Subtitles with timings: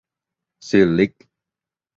[0.67, 1.11] ซิลลิค